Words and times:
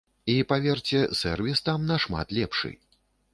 І 0.35 0.37
паверце, 0.53 1.01
сэрвіс 1.19 1.61
там 1.69 1.85
на 1.93 1.99
шмат 2.07 2.35
лепшы. 2.39 2.73